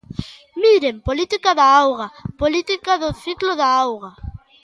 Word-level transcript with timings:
Miren: 0.63 0.95
política 1.09 1.49
da 1.59 1.65
auga, 1.81 2.07
política 2.43 2.91
do 3.01 3.09
ciclo 3.23 3.51
da 3.61 3.69
auga. 3.83 4.11